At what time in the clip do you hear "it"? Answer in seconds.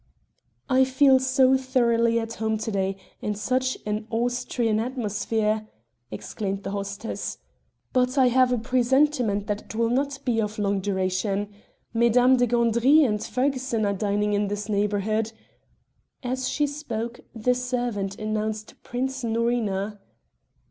9.65-9.75